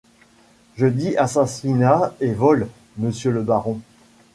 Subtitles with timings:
[0.77, 2.67] Je dis assassinat et vol,
[2.97, 3.79] monsieur le baron.